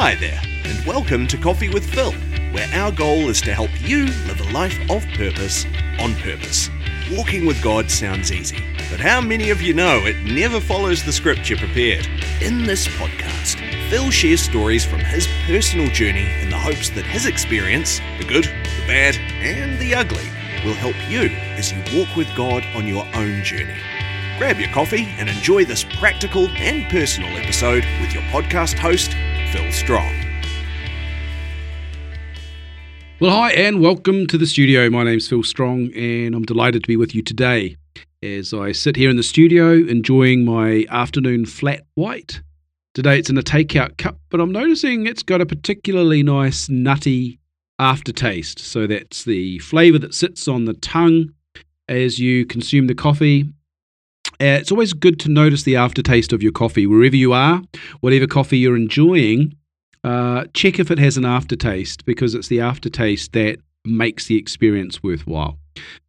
[0.00, 2.12] Hi there, and welcome to Coffee with Phil,
[2.52, 5.66] where our goal is to help you live a life of purpose
[5.98, 6.70] on purpose.
[7.10, 11.10] Walking with God sounds easy, but how many of you know it never follows the
[11.10, 12.06] script you prepared?
[12.40, 13.58] In this podcast,
[13.90, 18.44] Phil shares stories from his personal journey in the hopes that his experience, the good,
[18.44, 20.30] the bad, and the ugly,
[20.64, 21.22] will help you
[21.56, 23.74] as you walk with God on your own journey.
[24.38, 29.16] Grab your coffee and enjoy this practical and personal episode with your podcast host,
[29.52, 30.14] Phil Strong.
[33.18, 34.90] Well, hi, and welcome to the studio.
[34.90, 37.76] My name's Phil Strong, and I'm delighted to be with you today
[38.22, 42.42] as I sit here in the studio enjoying my afternoon flat white.
[42.92, 47.38] Today it's in a takeout cup, but I'm noticing it's got a particularly nice nutty
[47.78, 48.58] aftertaste.
[48.58, 51.32] So that's the flavour that sits on the tongue
[51.88, 53.46] as you consume the coffee.
[54.40, 57.60] Uh, it's always good to notice the aftertaste of your coffee wherever you are,
[58.00, 59.52] whatever coffee you're enjoying.
[60.04, 65.02] Uh, check if it has an aftertaste because it's the aftertaste that makes the experience
[65.02, 65.58] worthwhile.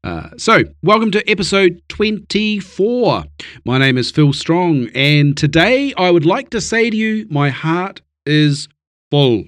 [0.03, 3.23] Uh, so, welcome to episode 24.
[3.66, 7.50] My name is Phil Strong, and today I would like to say to you, my
[7.50, 8.67] heart is
[9.09, 9.45] full.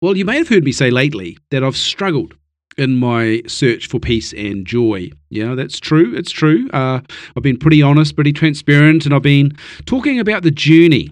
[0.00, 2.34] Well, you may have heard me say lately that I've struggled
[2.76, 5.10] in my search for peace and joy.
[5.30, 6.14] Yeah, that's true.
[6.14, 6.68] It's true.
[6.72, 7.00] Uh,
[7.36, 11.10] I've been pretty honest, pretty transparent, and I've been talking about the journey.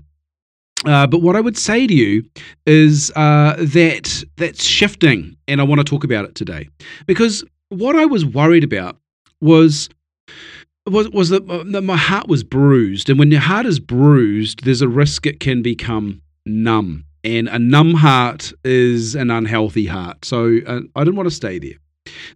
[0.84, 2.24] Uh, but what I would say to you
[2.66, 6.68] is uh, that that's shifting, and I want to talk about it today
[7.06, 8.96] because what I was worried about
[9.40, 9.88] was
[10.90, 14.82] was was that, that my heart was bruised, and when your heart is bruised, there's
[14.82, 20.24] a risk it can become numb and a numb heart is an unhealthy heart.
[20.24, 21.74] So uh, I didn't want to stay there.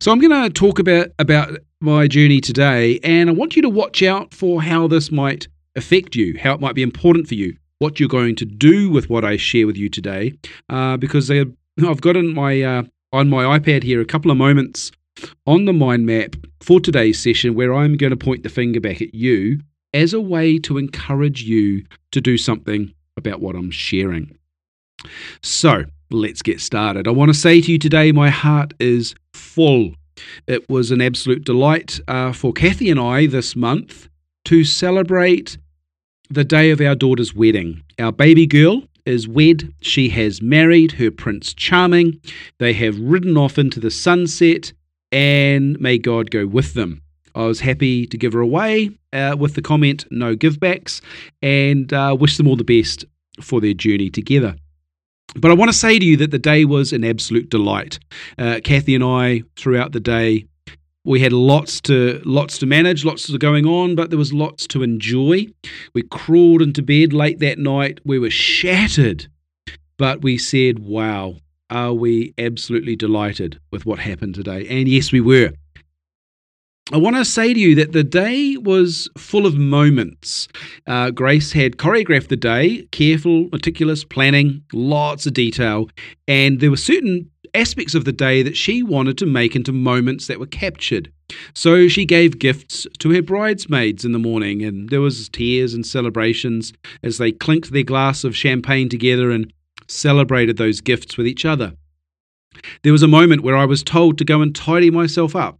[0.00, 3.68] So I'm going to talk about about my journey today, and I want you to
[3.68, 7.56] watch out for how this might affect you, how it might be important for you,
[7.78, 10.34] what you're going to do with what I share with you today,
[10.70, 14.92] uh, because I've got in my uh, on my iPad here a couple of moments
[15.46, 19.00] on the mind map for today's session where I'm going to point the finger back
[19.00, 19.60] at you
[19.94, 24.36] as a way to encourage you to do something about what I'm sharing.
[25.42, 27.08] So let's get started.
[27.08, 29.92] I want to say to you today, my heart is full.
[30.46, 34.08] It was an absolute delight uh, for Kathy and I this month
[34.46, 35.58] to celebrate
[36.30, 37.82] the day of our daughter's wedding.
[37.98, 39.72] Our baby girl is wed.
[39.80, 42.20] She has married her Prince Charming.
[42.58, 44.72] They have ridden off into the sunset,
[45.12, 47.02] and may God go with them.
[47.34, 51.00] I was happy to give her away uh, with the comment, no givebacks,
[51.42, 53.04] and uh, wish them all the best
[53.40, 54.56] for their journey together.
[55.34, 57.98] But I want to say to you that the day was an absolute delight.
[58.38, 60.46] Uh, Kathy and I, throughout the day,
[61.04, 64.66] we had lots to lots to manage, lots to going on, but there was lots
[64.68, 65.46] to enjoy.
[65.94, 68.00] We crawled into bed late that night.
[68.04, 69.28] We were shattered,
[69.98, 71.36] but we said, "Wow,
[71.70, 75.52] are we absolutely delighted with what happened today?" And yes, we were.
[76.92, 80.46] I want to say to you that the day was full of moments.
[80.86, 85.90] Uh, Grace had choreographed the day, careful, meticulous planning, lots of detail,
[86.28, 90.28] and there were certain aspects of the day that she wanted to make into moments
[90.28, 91.10] that were captured.
[91.54, 95.84] So she gave gifts to her bridesmaids in the morning, and there was tears and
[95.84, 96.72] celebrations
[97.02, 99.52] as they clinked their glass of champagne together and
[99.88, 101.72] celebrated those gifts with each other.
[102.84, 105.58] There was a moment where I was told to go and tidy myself up.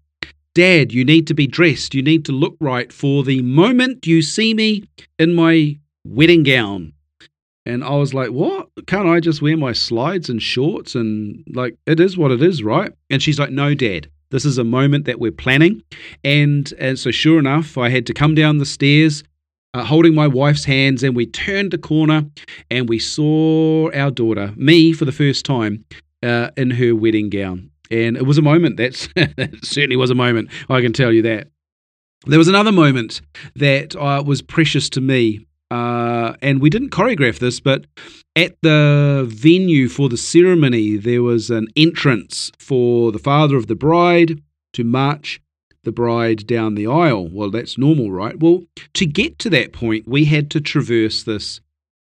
[0.57, 1.95] Dad, you need to be dressed.
[1.95, 4.85] You need to look right for the moment you see me
[5.19, 6.95] in my wedding gown.
[7.67, 8.71] And I was like, what?
[8.87, 10.95] Can't I just wear my slides and shorts?
[10.95, 12.91] And like, it is what it is, right?
[13.11, 14.09] And she's like, no, Dad.
[14.31, 15.83] This is a moment that we're planning.
[16.25, 19.23] And, and so, sure enough, I had to come down the stairs
[19.75, 22.25] uh, holding my wife's hands, and we turned the corner
[22.71, 25.85] and we saw our daughter, me for the first time,
[26.23, 27.71] uh, in her wedding gown.
[27.91, 28.77] And it was a moment.
[28.77, 30.51] That's that certainly was a moment.
[30.69, 31.49] I can tell you that.
[32.27, 33.21] There was another moment
[33.55, 37.87] that uh, was precious to me, uh, and we didn't choreograph this, but
[38.35, 43.77] at the venue for the ceremony, there was an entrance for the father of the
[43.77, 45.41] bride to march
[45.85, 47.29] the bride down the aisle.
[47.29, 48.39] Well, that's normal, right?
[48.39, 48.65] Well,
[48.95, 51.61] to get to that point, we had to traverse this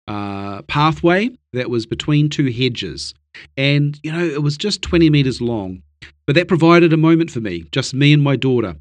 [0.07, 3.13] uh, pathway that was between two hedges.
[3.57, 5.81] And, you know, it was just 20 meters long.
[6.25, 8.75] But that provided a moment for me, just me and my daughter,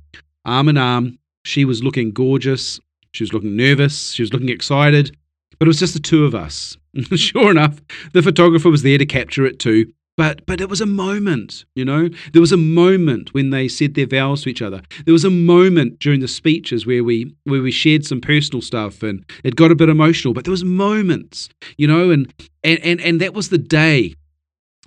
[0.45, 1.19] arm in arm.
[1.45, 2.79] She was looking gorgeous.
[3.13, 4.13] She was looking nervous.
[4.13, 5.17] She was looking excited.
[5.59, 6.77] But it was just the two of us.
[7.15, 7.81] sure enough,
[8.13, 9.93] the photographer was there to capture it too.
[10.17, 12.11] But, but it was a moment, you know.
[12.33, 14.83] There was a moment when they said their vows to each other.
[15.07, 19.03] There was a moment during the speeches where we where we shared some personal stuff
[19.03, 20.35] and it got a bit emotional.
[20.35, 22.33] But there was moments, you know, and
[22.63, 24.15] and and, and that was the day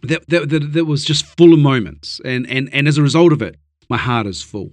[0.04, 2.22] that, that, that, that was just full of moments.
[2.24, 3.58] And, and, and as a result of it,
[3.90, 4.72] my heart is full.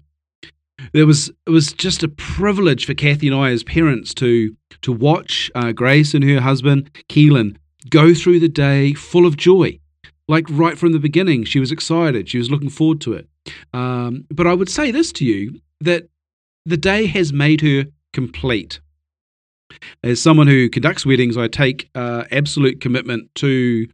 [0.92, 4.92] There was it was just a privilege for Kathy and I as parents to to
[4.92, 7.56] watch uh, Grace and her husband Keelan
[7.88, 9.78] go through the day full of joy,
[10.28, 11.44] like right from the beginning.
[11.44, 12.28] She was excited.
[12.28, 13.28] She was looking forward to it.
[13.72, 16.08] Um, but I would say this to you that
[16.64, 18.80] the day has made her complete.
[20.04, 23.88] As someone who conducts weddings, I take uh, absolute commitment to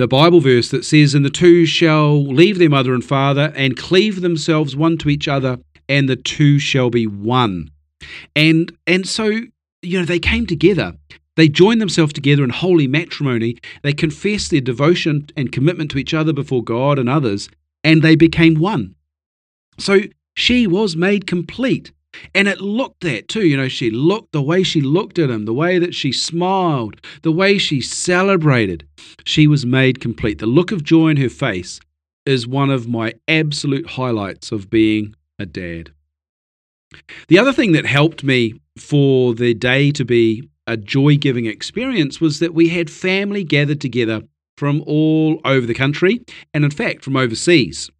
[0.00, 3.76] the Bible verse that says, And the two shall leave their mother and father and
[3.76, 5.58] cleave themselves one to each other,
[5.88, 7.70] and the two shall be one.
[8.34, 9.26] And and so,
[9.82, 10.94] you know, they came together.
[11.36, 13.58] They joined themselves together in holy matrimony.
[13.82, 17.50] They confessed their devotion and commitment to each other before God and others,
[17.84, 18.94] and they became one.
[19.78, 20.00] So
[20.34, 21.92] she was made complete.
[22.34, 23.46] And it looked that too.
[23.46, 27.00] You know, she looked the way she looked at him, the way that she smiled,
[27.22, 28.86] the way she celebrated.
[29.24, 30.38] She was made complete.
[30.38, 31.80] The look of joy in her face
[32.26, 35.92] is one of my absolute highlights of being a dad.
[37.28, 42.20] The other thing that helped me for the day to be a joy giving experience
[42.20, 44.22] was that we had family gathered together
[44.56, 46.20] from all over the country
[46.52, 47.90] and, in fact, from overseas.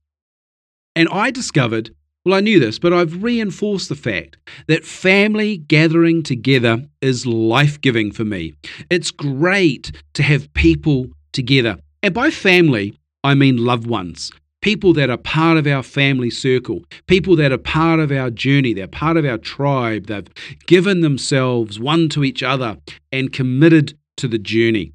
[0.94, 1.94] And I discovered
[2.24, 4.36] well, I knew this, but I've reinforced the fact
[4.66, 8.54] that family gathering together is life giving for me.
[8.90, 11.78] It's great to have people together.
[12.02, 14.30] And by family, I mean loved ones.
[14.60, 18.74] People that are part of our family circle, people that are part of our journey,
[18.74, 20.28] they're part of our tribe, they've
[20.66, 22.76] given themselves one to each other
[23.10, 24.92] and committed to the journey.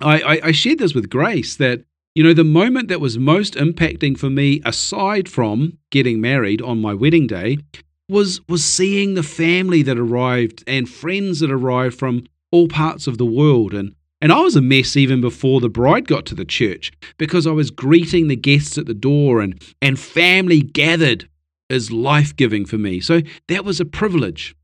[0.00, 1.84] I, I, I shared this with Grace that
[2.16, 6.80] you know, the moment that was most impacting for me, aside from getting married on
[6.80, 7.58] my wedding day,
[8.08, 13.18] was was seeing the family that arrived and friends that arrived from all parts of
[13.18, 16.46] the world and and I was a mess even before the bride got to the
[16.46, 21.28] church because I was greeting the guests at the door and and family gathered
[21.68, 23.00] is life-giving for me.
[23.00, 24.54] So that was a privilege.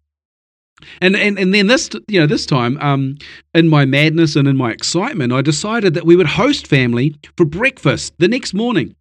[1.01, 3.17] And, and and then this you know this time um,
[3.55, 7.45] in my madness and in my excitement I decided that we would host family for
[7.45, 8.95] breakfast the next morning.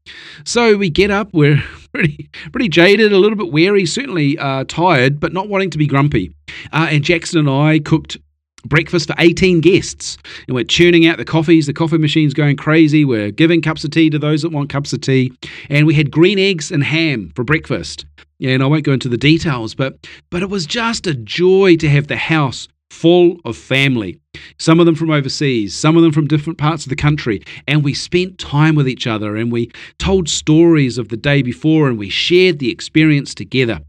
[0.43, 1.63] So we get up we're
[1.93, 5.87] pretty pretty jaded a little bit weary certainly uh, tired but not wanting to be
[5.87, 6.33] grumpy.
[6.71, 8.17] Uh, and Jackson and I cooked
[8.65, 10.17] breakfast for 18 guests.
[10.47, 13.05] And we're churning out the coffees, the coffee machine's going crazy.
[13.05, 15.31] We're giving cups of tea to those that want cups of tea.
[15.69, 18.05] And we had green eggs and ham for breakfast.
[18.41, 21.89] And I won't go into the details, but but it was just a joy to
[21.89, 24.19] have the house full of family.
[24.59, 27.41] Some of them from overseas, some of them from different parts of the country.
[27.67, 31.87] And we spent time with each other and we told stories of the day before
[31.87, 33.79] and we shared the experience together.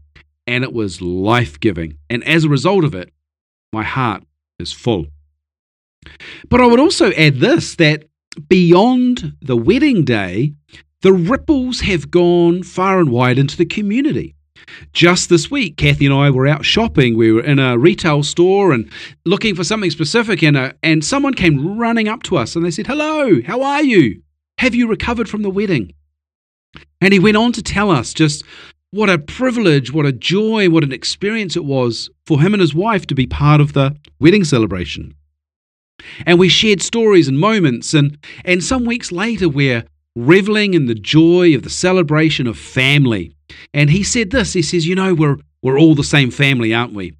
[0.47, 1.97] And it was life giving.
[2.09, 3.11] And as a result of it,
[3.73, 4.23] my heart
[4.59, 5.07] is full.
[6.49, 8.05] But I would also add this that
[8.47, 10.53] beyond the wedding day,
[11.01, 14.35] the ripples have gone far and wide into the community.
[14.93, 17.17] Just this week, Kathy and I were out shopping.
[17.17, 18.89] We were in a retail store and
[19.25, 22.71] looking for something specific, and, a, and someone came running up to us and they
[22.71, 24.21] said, Hello, how are you?
[24.59, 25.93] Have you recovered from the wedding?
[27.01, 28.43] And he went on to tell us just
[28.93, 32.75] what a privilege, what a joy, what an experience it was for him and his
[32.75, 35.15] wife to be part of the wedding celebration.
[36.27, 39.83] And we shared stories and moments, and, and some weeks later, we're
[40.15, 43.35] reveling in the joy of the celebration of family.
[43.73, 46.93] And he said this he says, You know, we're, we're all the same family, aren't
[46.93, 47.13] we?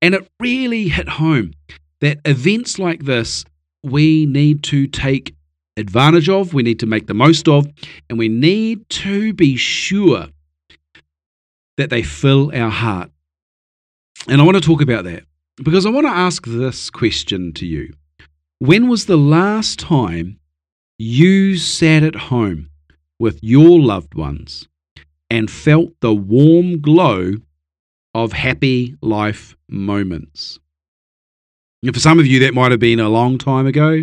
[0.00, 1.54] And it really hit home
[2.02, 3.44] that events like this
[3.82, 5.34] we need to take
[5.76, 7.66] advantage of, we need to make the most of,
[8.08, 10.28] and we need to be sure
[11.76, 13.10] that they fill our heart.
[14.28, 15.24] And I want to talk about that
[15.56, 17.92] because I want to ask this question to you.
[18.58, 20.38] When was the last time
[20.98, 22.70] you sat at home
[23.18, 24.66] with your loved ones
[25.30, 27.34] and felt the warm glow
[28.14, 30.58] of happy life moments?
[31.82, 34.02] And for some of you, that might have been a long time ago.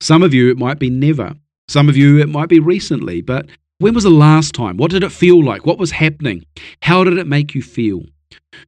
[0.00, 1.34] Some of you, it might be never.
[1.68, 3.22] Some of you, it might be recently.
[3.22, 3.46] But
[3.78, 4.76] when was the last time?
[4.76, 5.66] What did it feel like?
[5.66, 6.44] What was happening?
[6.82, 8.02] How did it make you feel?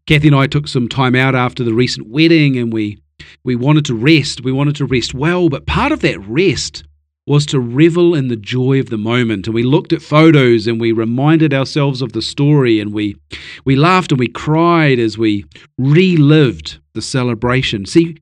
[0.07, 2.99] Kathy and I took some time out after the recent wedding and we
[3.45, 4.45] we wanted to rest.
[4.45, 6.85] We wanted to rest well, but part of that rest
[7.27, 9.47] was to revel in the joy of the moment.
[9.47, 13.17] And we looked at photos and we reminded ourselves of the story and we
[13.65, 15.45] we laughed and we cried as we
[15.79, 17.85] relived the celebration.
[17.87, 18.17] See,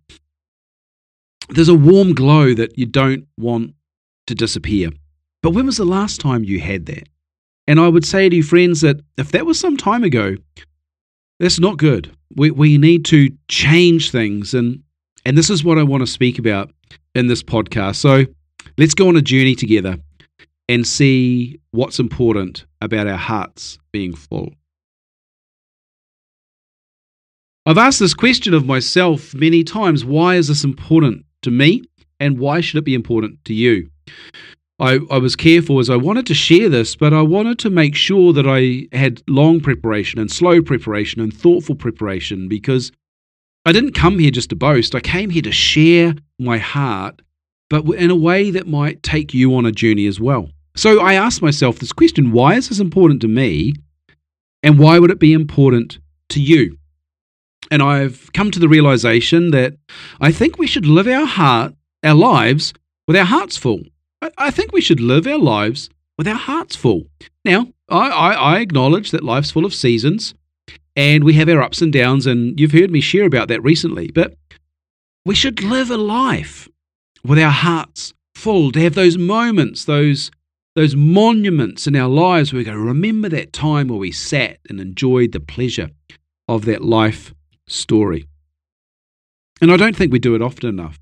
[1.50, 3.74] there's a warm glow that you don't want
[4.26, 4.90] to disappear.
[5.44, 7.06] But when was the last time you had that?
[7.66, 10.36] And I would say to you, friends, that if that was some time ago,
[11.38, 12.10] that's not good.
[12.34, 14.54] We, we need to change things.
[14.54, 14.82] And,
[15.26, 16.72] and this is what I want to speak about
[17.14, 17.96] in this podcast.
[17.96, 18.24] So
[18.78, 19.98] let's go on a journey together
[20.66, 24.54] and see what's important about our hearts being full.
[27.66, 31.82] I've asked this question of myself many times why is this important to me
[32.18, 33.90] and why should it be important to you?
[34.80, 37.94] I, I was careful as I wanted to share this, but I wanted to make
[37.94, 42.90] sure that I had long preparation and slow preparation and thoughtful preparation because
[43.64, 44.94] I didn't come here just to boast.
[44.94, 47.22] I came here to share my heart,
[47.70, 50.50] but in a way that might take you on a journey as well.
[50.76, 53.74] So I asked myself this question why is this important to me?
[54.64, 55.98] And why would it be important
[56.30, 56.78] to you?
[57.70, 59.74] And I've come to the realization that
[60.20, 62.72] I think we should live our heart, our lives,
[63.06, 63.80] with our hearts full.
[64.38, 67.04] I, think we should live our lives with our hearts full.
[67.44, 70.34] Now, I, I, I acknowledge that life's full of seasons
[70.96, 74.10] and we have our ups and downs, and you've heard me share about that recently,
[74.10, 74.34] but
[75.24, 76.68] we should live a life
[77.24, 80.30] with our hearts full, to have those moments, those
[80.76, 84.80] those monuments in our lives where we go, remember that time where we sat and
[84.80, 85.90] enjoyed the pleasure
[86.48, 87.32] of that life
[87.68, 88.26] story.
[89.60, 90.98] And I don't think we do it often enough.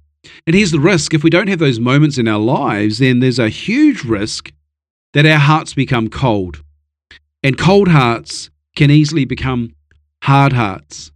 [0.47, 3.39] And here's the risk if we don't have those moments in our lives, then there's
[3.39, 4.53] a huge risk
[5.13, 6.63] that our hearts become cold.
[7.43, 9.75] And cold hearts can easily become
[10.23, 11.11] hard hearts.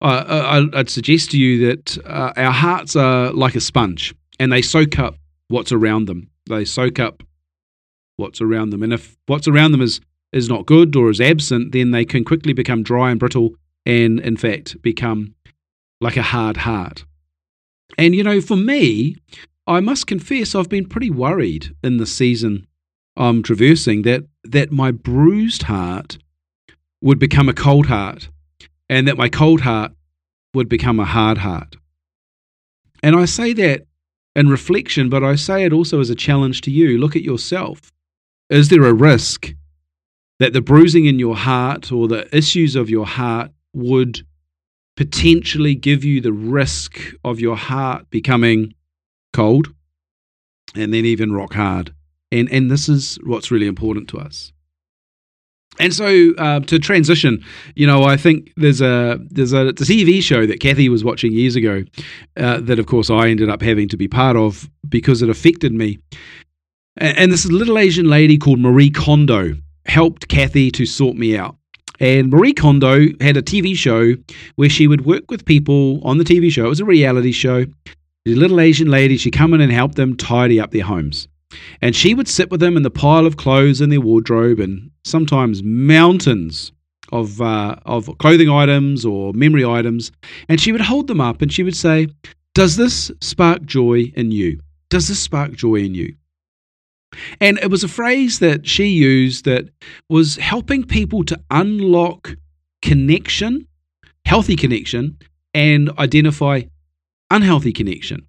[0.00, 4.60] Uh, I'd suggest to you that uh, our hearts are like a sponge and they
[4.60, 5.16] soak up
[5.48, 6.30] what's around them.
[6.46, 7.22] They soak up
[8.16, 8.82] what's around them.
[8.82, 10.00] And if what's around them is,
[10.32, 13.54] is not good or is absent, then they can quickly become dry and brittle
[13.86, 15.34] and, in fact, become
[16.00, 17.06] like a hard heart.
[17.96, 19.16] And, you know, for me,
[19.66, 22.66] I must confess I've been pretty worried in the season
[23.16, 26.18] I'm traversing that, that my bruised heart
[27.00, 28.28] would become a cold heart
[28.88, 29.92] and that my cold heart
[30.52, 31.76] would become a hard heart.
[33.02, 33.86] And I say that
[34.34, 36.98] in reflection, but I say it also as a challenge to you.
[36.98, 37.92] Look at yourself.
[38.50, 39.54] Is there a risk
[40.40, 44.26] that the bruising in your heart or the issues of your heart would
[44.96, 48.74] potentially give you the risk of your heart becoming
[49.32, 49.68] cold
[50.74, 51.94] and then even rock hard.
[52.30, 54.52] And, and this is what's really important to us.
[55.78, 60.46] And so uh, to transition, you know, I think there's a there's a, TV show
[60.46, 61.82] that Kathy was watching years ago
[62.36, 65.72] uh, that, of course, I ended up having to be part of because it affected
[65.72, 65.98] me.
[66.96, 69.54] And, and this little Asian lady called Marie Kondo
[69.86, 71.56] helped Kathy to sort me out.
[72.00, 74.14] And Marie Kondo had a TV show
[74.56, 76.66] where she would work with people on the TV show.
[76.66, 77.66] It was a reality show.
[78.24, 81.28] The little Asian lady, she'd come in and help them tidy up their homes.
[81.80, 84.90] And she would sit with them in the pile of clothes in their wardrobe and
[85.04, 86.72] sometimes mountains
[87.12, 90.10] of, uh, of clothing items or memory items.
[90.48, 92.08] And she would hold them up and she would say,
[92.54, 94.58] Does this spark joy in you?
[94.88, 96.14] Does this spark joy in you?
[97.40, 99.68] And it was a phrase that she used that
[100.08, 102.36] was helping people to unlock
[102.82, 103.66] connection,
[104.24, 105.18] healthy connection,
[105.52, 106.62] and identify
[107.30, 108.26] unhealthy connection.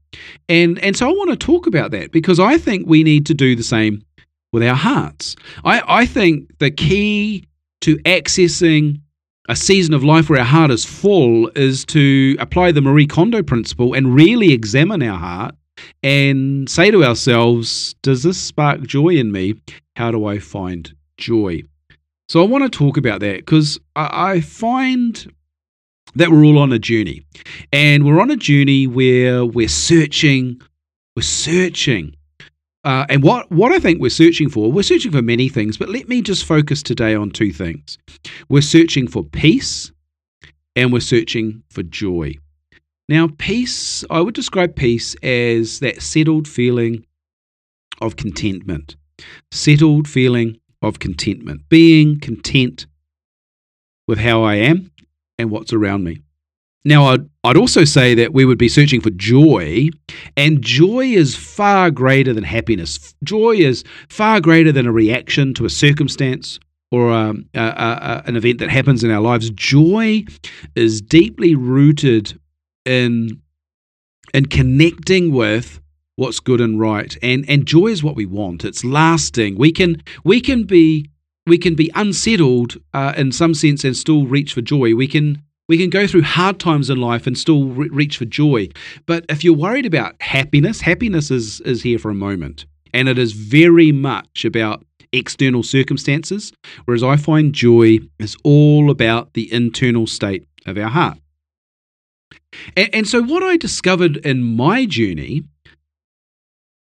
[0.48, 3.34] And and so I want to talk about that because I think we need to
[3.34, 4.04] do the same
[4.54, 5.36] with our hearts.
[5.64, 7.46] I, I think the key
[7.82, 9.02] to accessing
[9.48, 13.44] a season of life where our heart is full is to apply the Marie Kondo
[13.44, 15.56] principle and really examine our heart
[16.04, 19.56] and say to ourselves, Does this spark joy in me?
[19.96, 21.64] How do I find joy?
[22.28, 25.32] So I want to talk about that because I find
[26.16, 27.26] that we're all on a journey.
[27.72, 30.62] And we're on a journey where we're searching,
[31.16, 32.16] we're searching.
[32.84, 35.90] Uh, and what, what I think we're searching for, we're searching for many things, but
[35.90, 37.98] let me just focus today on two things.
[38.48, 39.92] We're searching for peace
[40.76, 42.36] and we're searching for joy.
[43.08, 47.06] Now, peace, I would describe peace as that settled feeling
[48.02, 48.96] of contentment.
[49.52, 51.70] Settled feeling of contentment.
[51.70, 52.88] Being content
[54.08, 54.92] with how I am
[55.38, 56.22] and what's around me.
[56.84, 59.90] Now, I'd, I'd also say that we would be searching for joy,
[60.38, 63.16] and joy is far greater than happiness.
[63.24, 66.60] Joy is far greater than a reaction to a circumstance
[66.92, 69.50] or um, a, a, a, an event that happens in our lives.
[69.50, 70.26] Joy
[70.76, 72.40] is deeply rooted
[72.86, 73.42] in
[74.34, 75.80] in connecting with
[76.16, 77.18] what's good and right.
[77.22, 78.66] And and joy is what we want.
[78.66, 79.58] It's lasting.
[79.58, 81.10] We can we can be
[81.46, 84.96] we can be unsettled uh, in some sense and still reach for joy.
[84.96, 88.26] We can we can go through hard times in life and still re- reach for
[88.26, 88.70] joy.
[89.06, 92.66] But if you're worried about happiness happiness is is here for a moment.
[92.94, 96.54] And it is very much about external circumstances,
[96.86, 101.18] whereas I find joy is all about the internal state of our heart.
[102.76, 105.44] And, and so, what I discovered in my journey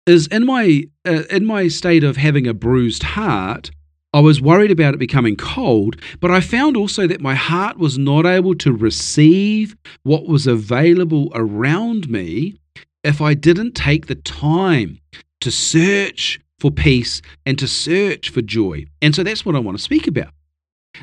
[0.05, 3.71] is in my uh, in my state of having a bruised heart,
[4.13, 7.97] I was worried about it becoming cold, but I found also that my heart was
[7.97, 12.57] not able to receive what was available around me
[13.03, 14.99] if I didn't take the time
[15.41, 18.85] to search for peace and to search for joy.
[19.01, 20.31] And so that's what I want to speak about.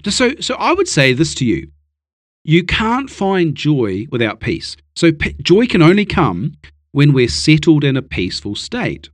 [0.08, 1.70] So, so I would say this to you
[2.44, 4.76] you can't find joy without peace.
[4.96, 6.54] So, p- joy can only come
[6.92, 9.10] when we're settled in a peaceful state.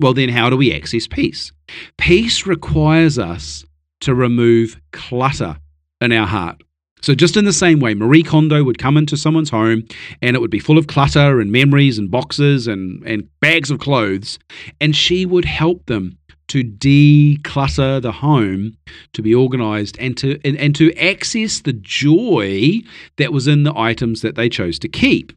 [0.00, 1.52] Well, then, how do we access peace?
[1.98, 3.64] Peace requires us
[4.00, 5.58] to remove clutter
[6.00, 6.62] in our heart.
[7.02, 9.84] So, just in the same way, Marie Kondo would come into someone's home
[10.20, 13.80] and it would be full of clutter and memories and boxes and, and bags of
[13.80, 14.38] clothes,
[14.80, 16.16] and she would help them
[16.48, 18.76] to declutter the home,
[19.12, 22.80] to be organized, and to, and, and to access the joy
[23.16, 25.32] that was in the items that they chose to keep.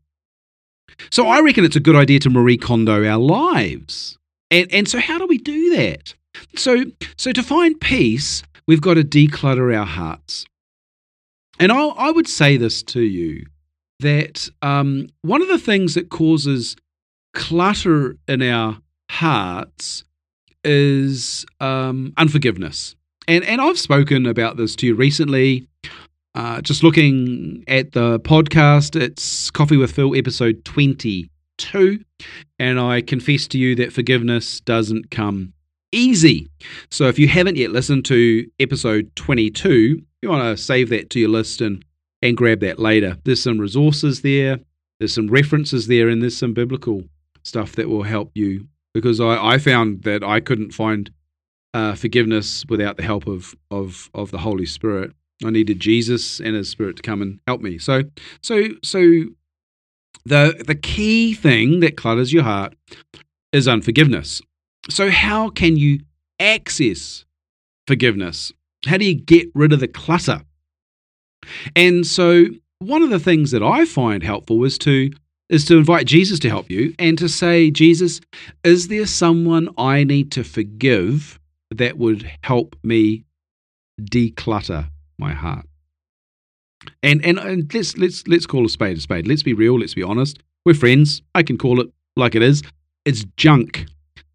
[1.11, 4.17] So, I reckon it's a good idea to Marie Kondo our lives.
[4.51, 6.13] And, and so, how do we do that?
[6.55, 6.85] So,
[7.17, 10.45] so to find peace, we've got to declutter our hearts.
[11.59, 13.45] And I, I would say this to you
[13.99, 16.75] that um, one of the things that causes
[17.33, 20.03] clutter in our hearts
[20.65, 22.95] is um, unforgiveness.
[23.27, 25.67] And, and I've spoken about this to you recently.
[26.35, 32.03] Uh, just looking at the podcast, it's Coffee with Phil, episode 22.
[32.59, 35.53] And I confess to you that forgiveness doesn't come
[35.91, 36.49] easy.
[36.91, 41.19] So if you haven't yet listened to episode 22, you want to save that to
[41.19, 41.83] your list and,
[42.21, 43.17] and grab that later.
[43.23, 44.59] There's some resources there,
[44.99, 47.03] there's some references there, and there's some biblical
[47.43, 48.67] stuff that will help you.
[48.95, 51.11] Because I, I found that I couldn't find
[51.73, 55.11] uh, forgiveness without the help of, of, of the Holy Spirit.
[55.43, 57.77] I needed Jesus and His Spirit to come and help me.
[57.77, 58.03] So,
[58.41, 59.25] so, so
[60.25, 62.73] the the key thing that clutters your heart
[63.51, 64.41] is unforgiveness.
[64.89, 65.99] So, how can you
[66.39, 67.25] access
[67.87, 68.53] forgiveness?
[68.87, 70.41] How do you get rid of the clutter?
[71.75, 72.45] And so
[72.79, 75.11] one of the things that I find helpful is to
[75.49, 78.21] is to invite Jesus to help you and to say, Jesus,
[78.63, 81.39] is there someone I need to forgive
[81.71, 83.25] that would help me
[84.01, 85.65] declutter my heart?
[87.01, 89.27] And and, and let's let's let's call a spade a spade.
[89.27, 90.39] Let's be real, let's be honest.
[90.65, 91.21] We're friends.
[91.33, 92.61] I can call it like it is.
[93.05, 93.85] It's junk.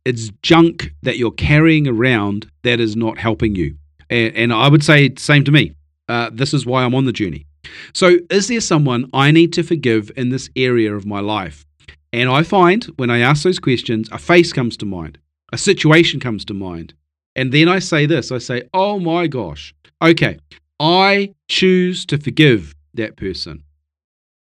[0.05, 3.77] It's junk that you're carrying around that is not helping you.
[4.09, 5.75] And, and I would say same to me.
[6.09, 7.47] Uh, this is why I'm on the journey.
[7.93, 11.67] So, is there someone I need to forgive in this area of my life?
[12.13, 15.19] And I find when I ask those questions, a face comes to mind,
[15.53, 16.95] a situation comes to mind.
[17.37, 20.39] And then I say this I say, oh my gosh, okay,
[20.81, 23.63] I choose to forgive that person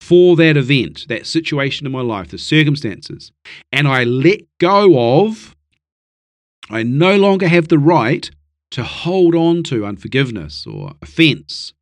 [0.00, 3.32] for that event, that situation in my life, the circumstances,
[3.72, 5.56] and I let go of,
[6.70, 8.30] I no longer have the right
[8.70, 11.72] to hold on to unforgiveness or offense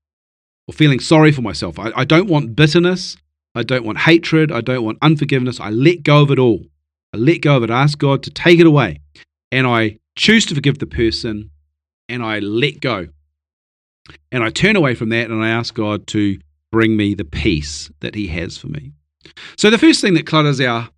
[0.68, 1.79] or feeling sorry for myself.
[1.79, 3.16] I, I don't want bitterness.
[3.55, 4.52] I don't want hatred.
[4.52, 5.61] I don't want unforgiveness.
[5.61, 6.66] I let go of it all.
[7.14, 7.70] I let go of it.
[7.70, 9.00] I ask God to take it away.
[9.50, 11.50] And I choose to forgive the person
[12.09, 13.09] and I let go.
[14.31, 16.38] And I turn away from that and I ask God to
[16.70, 18.92] bring me the peace that He has for me.
[19.57, 20.88] So, the first thing that clutters our,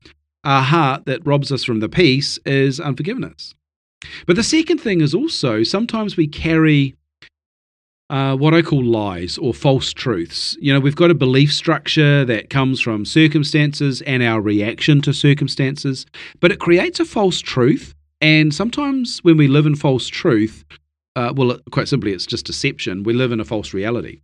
[0.44, 3.54] our heart that robs us from the peace is unforgiveness.
[4.26, 6.96] But the second thing is also sometimes we carry
[8.10, 10.56] uh, what I call lies or false truths.
[10.60, 15.12] You know, we've got a belief structure that comes from circumstances and our reaction to
[15.12, 16.06] circumstances,
[16.40, 17.94] but it creates a false truth.
[18.20, 20.64] And sometimes when we live in false truth,
[21.16, 23.02] uh, well, quite simply, it's just deception.
[23.02, 24.20] We live in a false reality.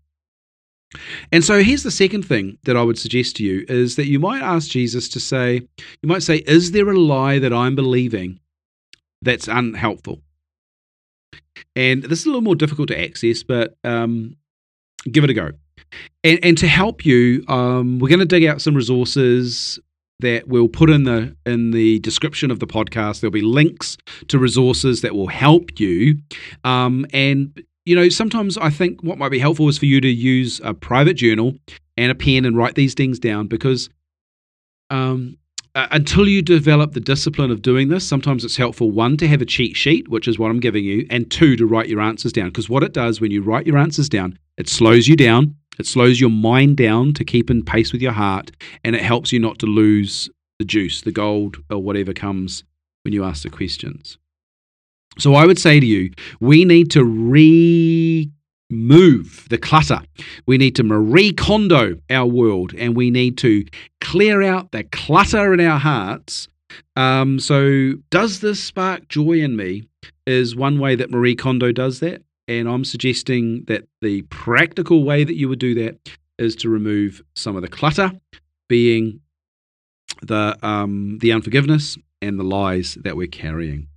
[1.32, 4.20] And so here's the second thing that I would suggest to you is that you
[4.20, 5.62] might ask Jesus to say,
[6.02, 8.38] you might say, Is there a lie that I'm believing
[9.24, 10.20] that's unhelpful.
[11.76, 14.36] And this is a little more difficult to access, but um,
[15.10, 15.50] give it a go.
[16.22, 19.78] And, and to help you, um, we're going to dig out some resources
[20.20, 23.20] that we'll put in the in the description of the podcast.
[23.20, 23.96] There'll be links
[24.28, 26.18] to resources that will help you.
[26.62, 30.08] Um, and you know, sometimes I think what might be helpful is for you to
[30.08, 31.54] use a private journal
[31.96, 33.90] and a pen and write these things down because
[34.90, 35.36] um,
[35.74, 39.42] uh, until you develop the discipline of doing this, sometimes it's helpful one to have
[39.42, 42.32] a cheat sheet, which is what I'm giving you, and two to write your answers
[42.32, 42.46] down.
[42.46, 45.86] Because what it does when you write your answers down, it slows you down, it
[45.86, 48.52] slows your mind down to keep in pace with your heart,
[48.84, 52.62] and it helps you not to lose the juice, the gold, or whatever comes
[53.02, 54.16] when you ask the questions.
[55.18, 57.04] So I would say to you, we need to
[58.70, 60.00] remove the clutter.
[60.46, 63.64] We need to Marie Kondo our world and we need to
[64.00, 66.48] clear out the clutter in our hearts.
[66.96, 69.84] Um, so, does this spark joy in me?
[70.26, 72.22] Is one way that Marie Kondo does that.
[72.48, 75.98] And I'm suggesting that the practical way that you would do that
[76.38, 78.12] is to remove some of the clutter,
[78.68, 79.20] being
[80.22, 83.88] the um, the unforgiveness and the lies that we're carrying.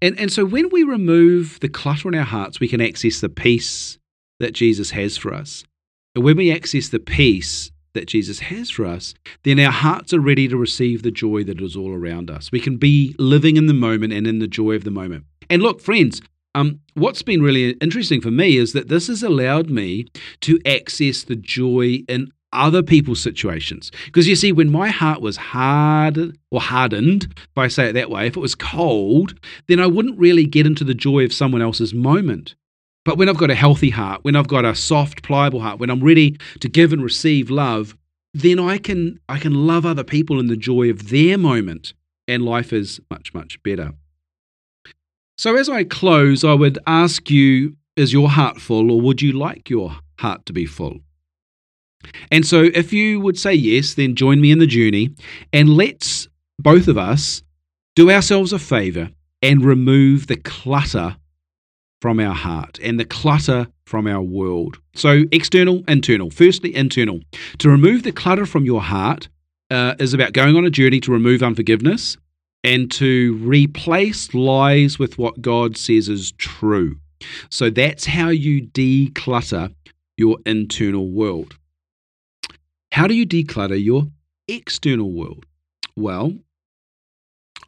[0.00, 3.28] And and so when we remove the clutter in our hearts, we can access the
[3.28, 3.98] peace
[4.40, 5.64] that Jesus has for us.
[6.14, 10.20] And when we access the peace that Jesus has for us, then our hearts are
[10.20, 12.50] ready to receive the joy that is all around us.
[12.52, 15.24] We can be living in the moment and in the joy of the moment.
[15.48, 16.20] And look, friends,
[16.54, 20.06] um, what's been really interesting for me is that this has allowed me
[20.42, 23.90] to access the joy in other people's situations.
[24.06, 28.10] Because you see, when my heart was hard or hardened, if I say it that
[28.10, 29.34] way, if it was cold,
[29.68, 32.54] then I wouldn't really get into the joy of someone else's moment.
[33.04, 35.90] But when I've got a healthy heart, when I've got a soft, pliable heart, when
[35.90, 37.96] I'm ready to give and receive love,
[38.32, 41.94] then I can I can love other people in the joy of their moment,
[42.26, 43.92] and life is much much better.
[45.36, 49.32] So as I close, I would ask you: Is your heart full, or would you
[49.32, 51.00] like your heart to be full?
[52.30, 55.10] And so, if you would say yes, then join me in the journey
[55.52, 57.42] and let's both of us
[57.94, 59.10] do ourselves a favor
[59.42, 61.16] and remove the clutter
[62.00, 64.78] from our heart and the clutter from our world.
[64.94, 66.30] So, external, internal.
[66.30, 67.20] Firstly, internal.
[67.58, 69.28] To remove the clutter from your heart
[69.70, 72.16] uh, is about going on a journey to remove unforgiveness
[72.62, 76.96] and to replace lies with what God says is true.
[77.50, 79.72] So, that's how you declutter
[80.16, 81.56] your internal world.
[82.94, 84.06] How do you declutter your
[84.46, 85.46] external world?
[85.96, 86.32] Well,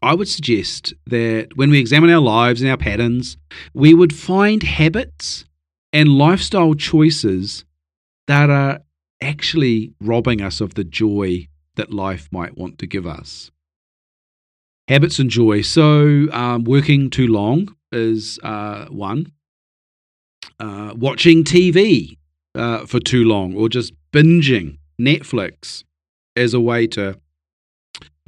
[0.01, 3.37] I would suggest that when we examine our lives and our patterns,
[3.75, 5.45] we would find habits
[5.93, 7.65] and lifestyle choices
[8.29, 8.79] that are
[9.21, 13.51] actually robbing us of the joy that life might want to give us.
[14.87, 15.63] Habits and joy.
[15.63, 19.33] So, um, working too long is uh, one.
[20.61, 22.17] Uh, watching TV
[22.55, 25.85] uh, for too long or just binging Netflix
[26.37, 27.19] as a way to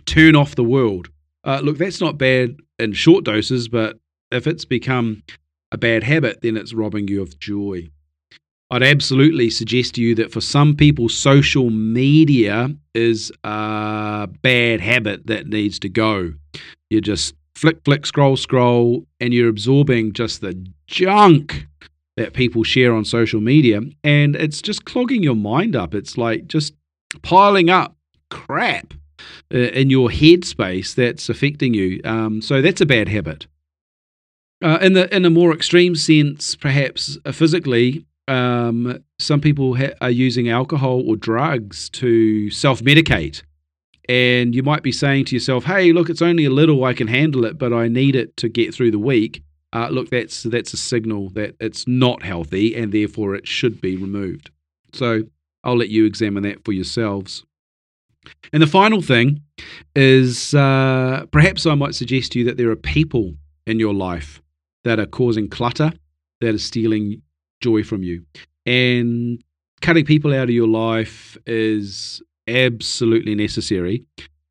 [0.06, 1.08] turn off the world.
[1.44, 3.98] Uh, look, that's not bad in short doses, but
[4.30, 5.22] if it's become
[5.72, 7.88] a bad habit, then it's robbing you of joy.
[8.70, 15.26] I'd absolutely suggest to you that for some people, social media is a bad habit
[15.26, 16.34] that needs to go.
[16.90, 20.54] You just flick, flick, scroll, scroll, and you're absorbing just the
[20.86, 21.66] junk
[22.18, 25.94] that people share on social media, and it's just clogging your mind up.
[25.94, 26.74] It's like just
[27.22, 27.96] piling up
[28.30, 28.92] crap
[29.54, 32.00] uh, in your headspace that's affecting you.
[32.04, 33.46] Um, so that's a bad habit.
[34.60, 39.94] Uh, in the in a more extreme sense, perhaps uh, physically, um, some people ha-
[40.00, 43.42] are using alcohol or drugs to self medicate.
[44.08, 47.08] And you might be saying to yourself, hey, look, it's only a little, I can
[47.08, 50.72] handle it, but I need it to get through the week uh, look, that's that's
[50.72, 54.50] a signal that it's not healthy and therefore it should be removed.
[54.92, 55.24] So
[55.64, 57.44] I'll let you examine that for yourselves.
[58.52, 59.42] And the final thing
[59.94, 63.34] is uh, perhaps I might suggest to you that there are people
[63.66, 64.40] in your life
[64.84, 65.92] that are causing clutter,
[66.40, 67.22] that are stealing
[67.60, 68.24] joy from you.
[68.64, 69.42] And
[69.80, 74.04] cutting people out of your life is absolutely necessary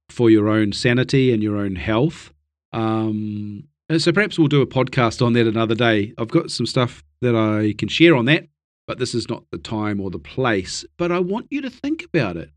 [0.09, 2.31] for your own sanity and your own health.
[2.73, 6.13] Um, Uh, so perhaps we'll do a podcast on that another day.
[6.17, 8.47] I've got some stuff that I can share on that,
[8.85, 10.85] but this is not the time or the place.
[10.97, 12.51] But I want you to think about it.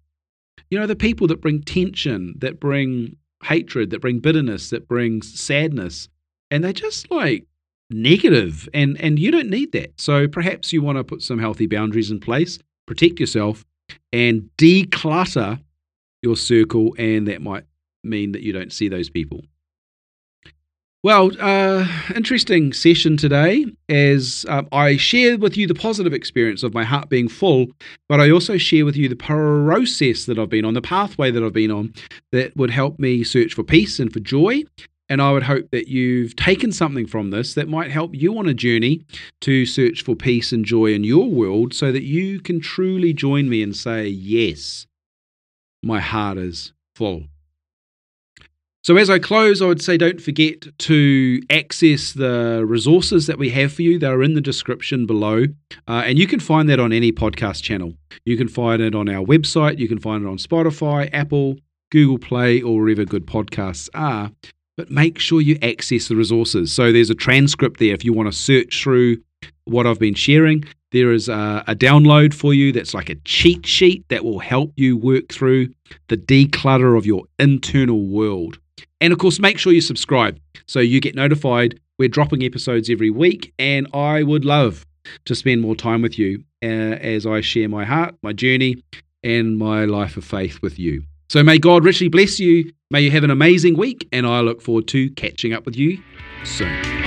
[0.71, 5.41] You know, the people that bring tension, that bring hatred, that bring bitterness, that brings
[5.41, 6.09] sadness,
[6.51, 7.47] and they're just like
[7.91, 10.01] negative, and and you don't need that.
[10.01, 13.65] So perhaps you want to put some healthy boundaries in place, protect yourself,
[14.13, 15.61] and declutter
[16.23, 17.65] your circle, and that might
[18.05, 19.43] mean that you don't see those people.
[21.03, 26.75] Well, uh, interesting session today as uh, I share with you the positive experience of
[26.75, 27.69] my heart being full,
[28.07, 31.43] but I also share with you the process that I've been on, the pathway that
[31.43, 31.95] I've been on
[32.33, 34.65] that would help me search for peace and for joy.
[35.09, 38.47] And I would hope that you've taken something from this that might help you on
[38.47, 39.07] a journey
[39.41, 43.49] to search for peace and joy in your world so that you can truly join
[43.49, 44.87] me and say, Yes,
[45.83, 47.25] my heart is full.
[48.83, 53.51] So, as I close, I would say don't forget to access the resources that we
[53.51, 53.99] have for you.
[53.99, 55.45] They're in the description below.
[55.87, 57.93] Uh, and you can find that on any podcast channel.
[58.25, 61.59] You can find it on our website, you can find it on Spotify, Apple,
[61.91, 64.31] Google Play, or wherever good podcasts are.
[64.79, 66.73] but make sure you access the resources.
[66.73, 69.19] So there's a transcript there if you want to search through
[69.65, 70.65] what I've been sharing.
[70.93, 74.73] There is a, a, download for you that's like a cheat sheet that will help
[74.77, 75.69] you work through
[76.09, 78.59] the declutter of your internal world.
[79.01, 81.81] And of course, make sure you subscribe so you get notified.
[81.99, 84.87] We're dropping episodes every week, and I would love
[85.25, 88.83] to spend more time with you uh, as I share my heart, my journey,
[89.23, 91.03] and my life of faith with you.
[91.29, 92.73] So may God richly bless you.
[92.91, 96.03] May you have an amazing week, and I look forward to catching up with you
[96.45, 97.00] soon.